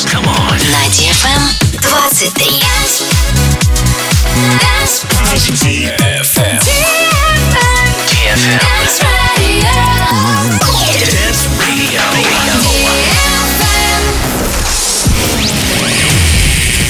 [0.00, 0.12] Dance.
[0.12, 0.58] Come on.
[0.70, 1.42] На DFM
[1.80, 2.60] 23.
[5.56, 6.58] DFM.
[8.08, 8.60] DFM.
[11.04, 12.00] Dance Radio.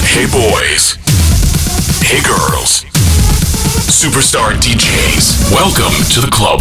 [0.04, 0.98] Hey boys.
[2.02, 2.84] Hey girls.
[3.88, 5.50] Superstar DJs.
[5.52, 6.60] Welcome to the club.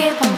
[0.00, 0.29] keep on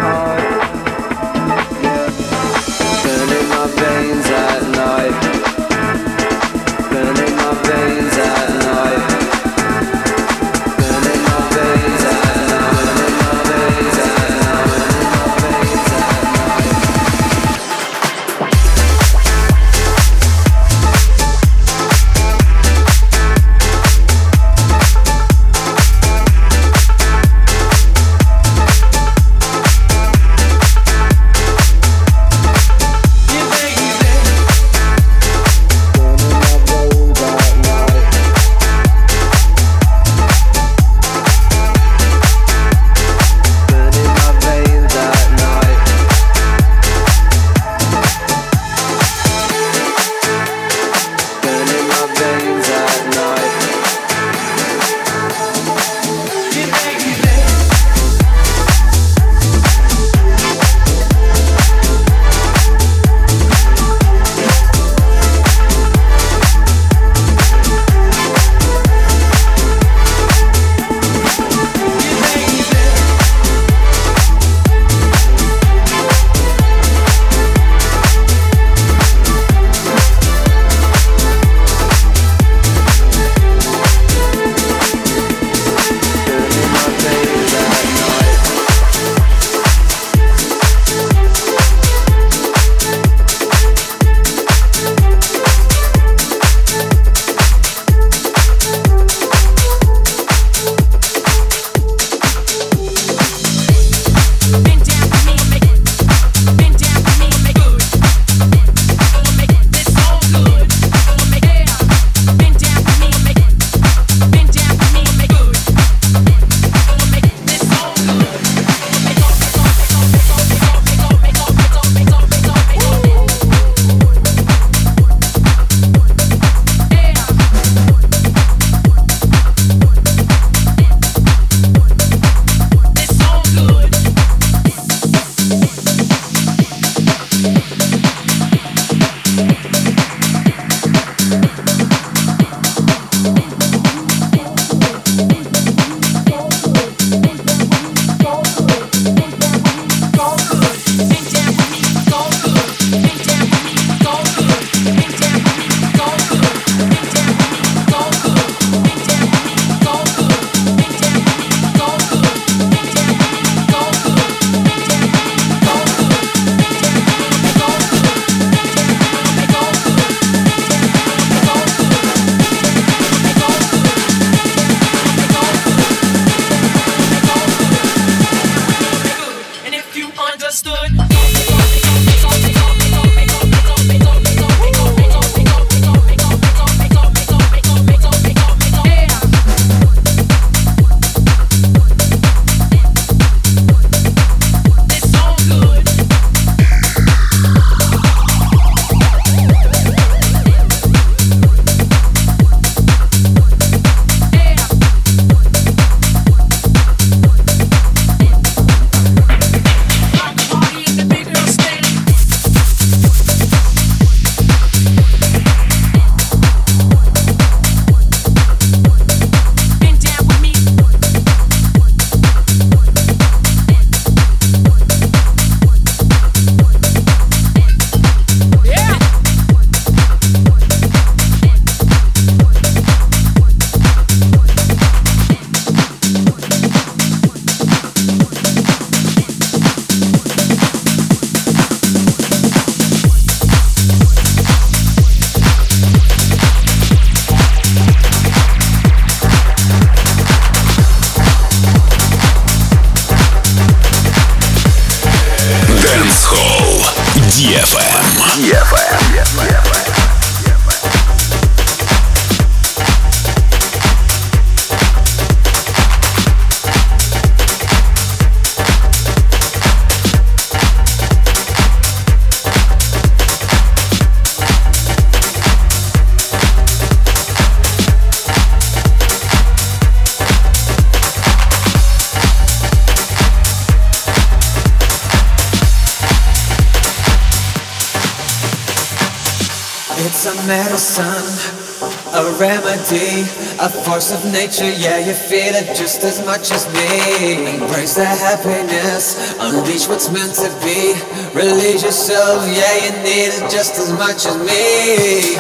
[294.01, 294.71] Force of nature.
[294.71, 297.55] Yeah, you feel it just as much as me.
[297.57, 300.95] Embrace the happiness, unleash what's meant to be.
[301.35, 305.37] Release yourself, yeah, you need it just as much as me.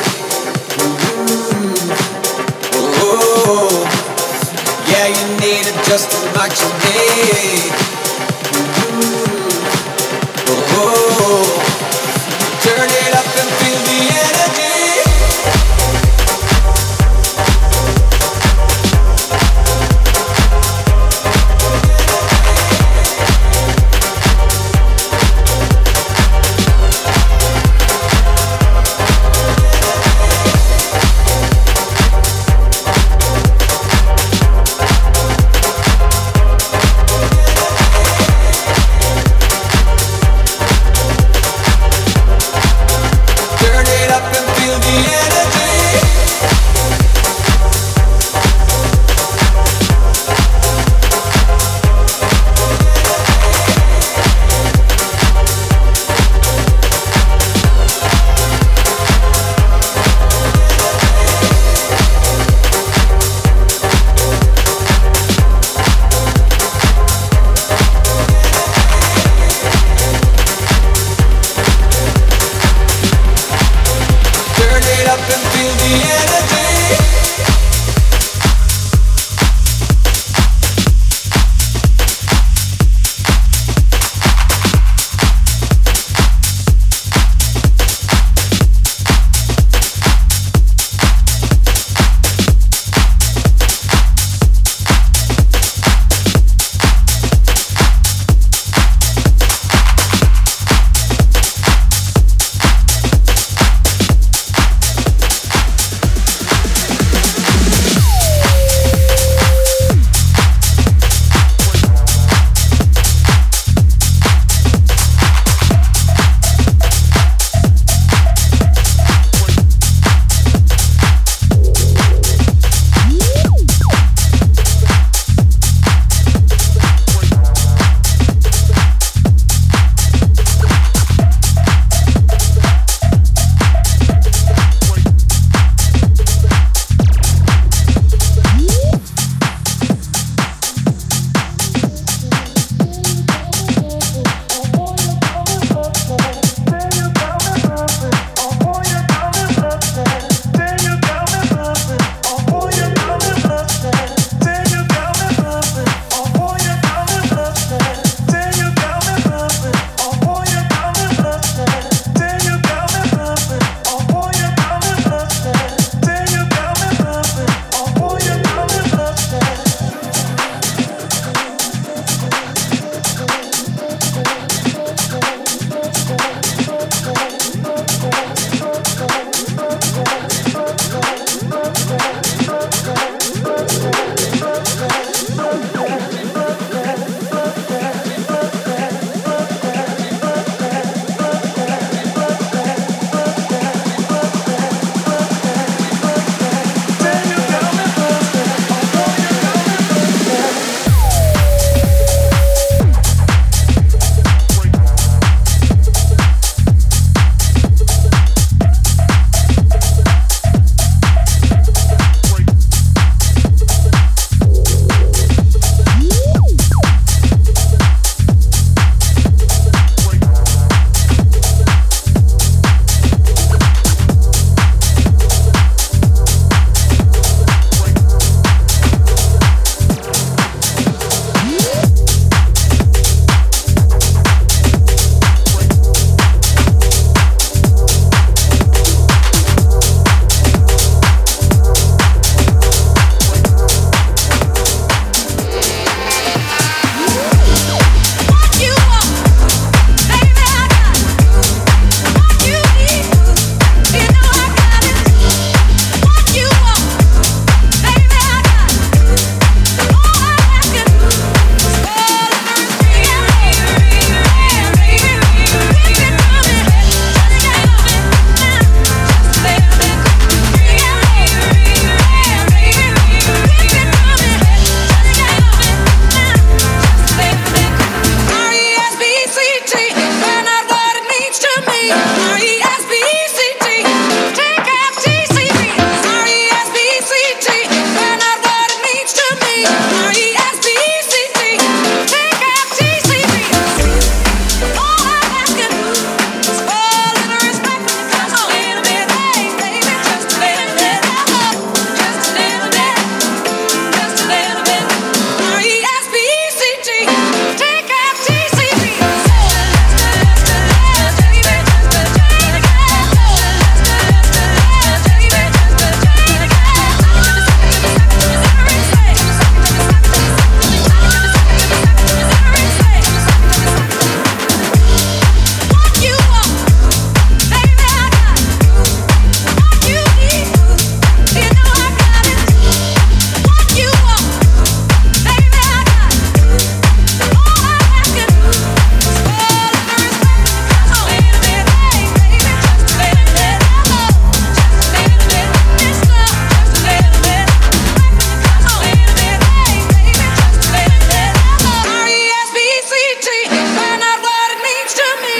[0.76, 1.40] Mm-hmm.
[4.92, 7.89] Yeah, you need it just as much as me.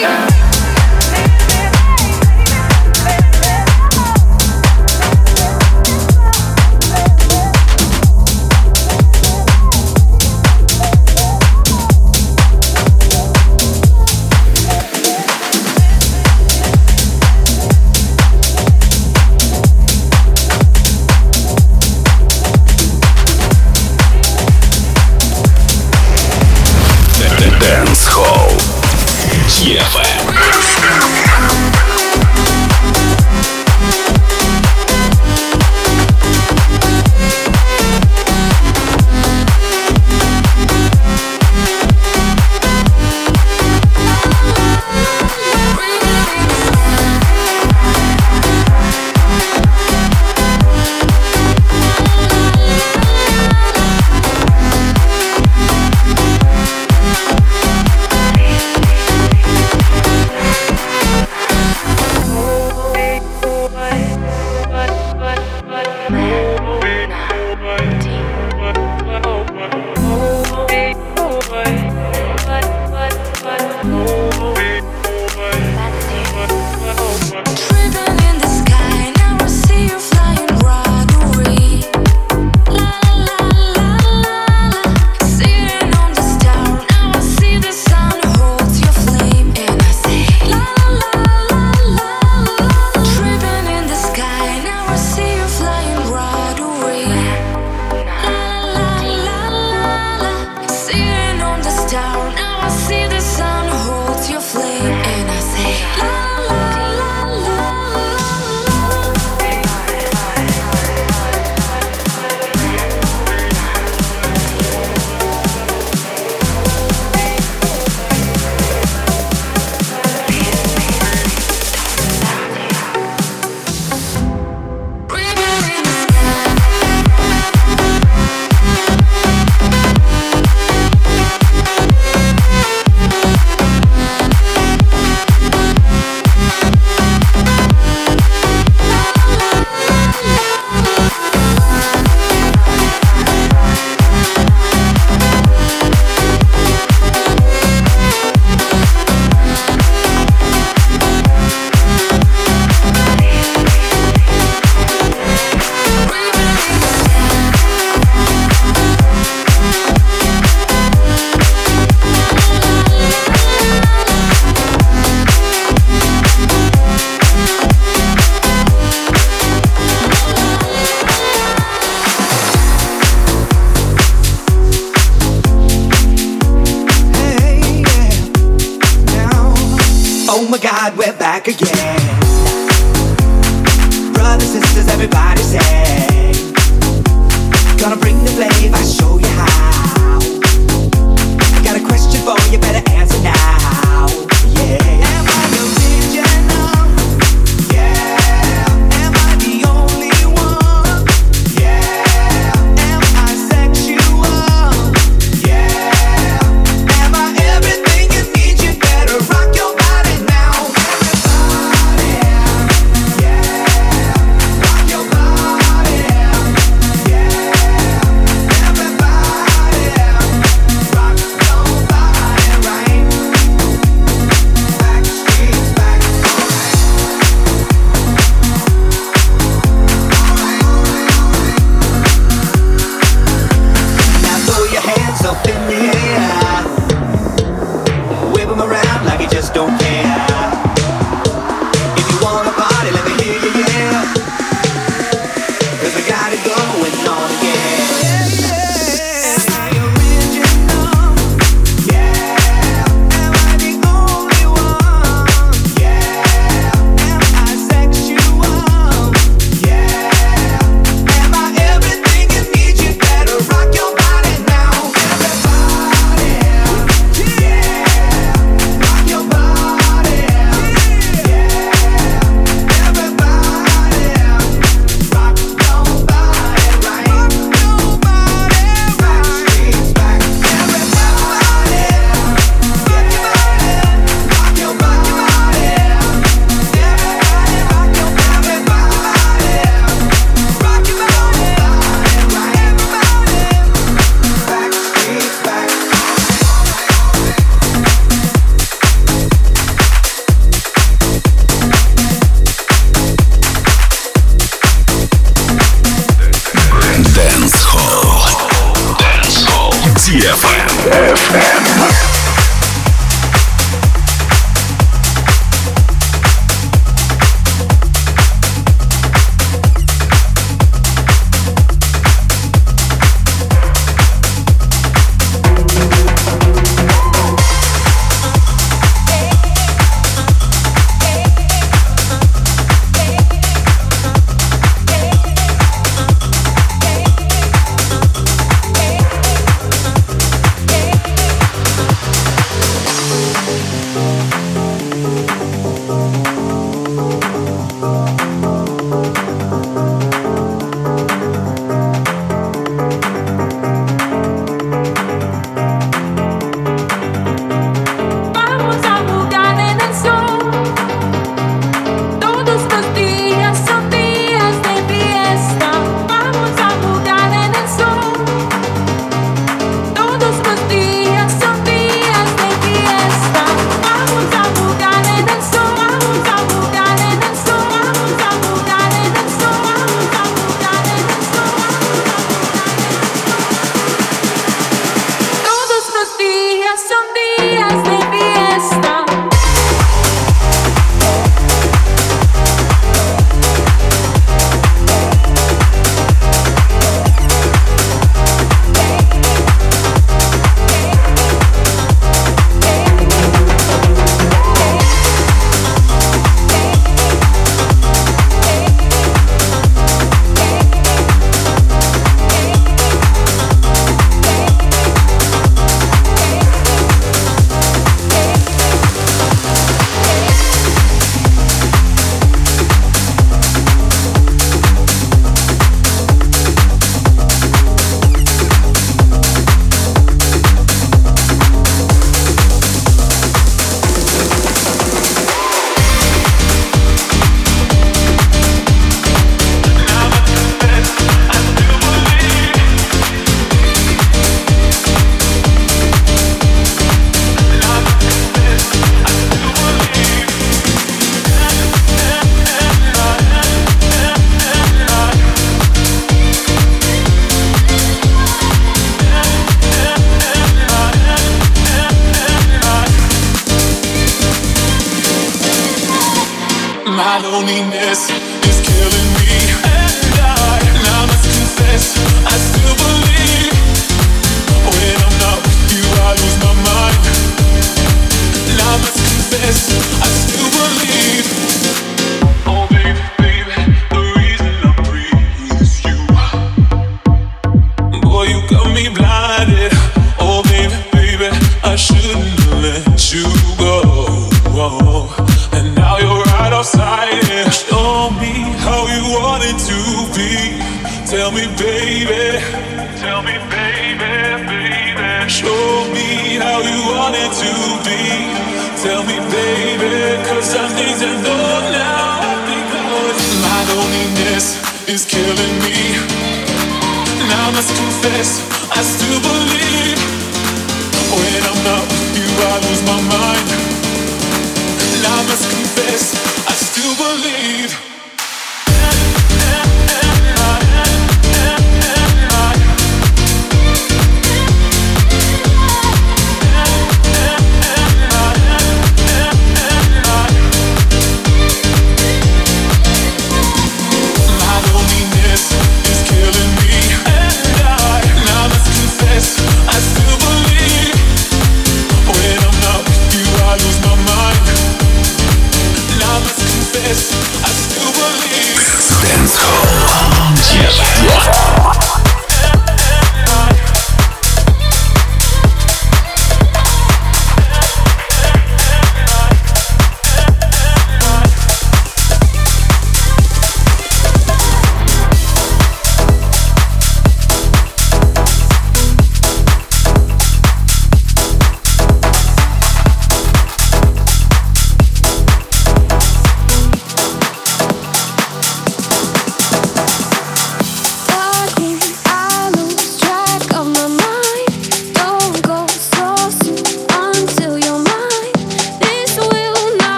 [0.00, 0.47] Everybody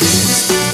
[0.00, 0.71] this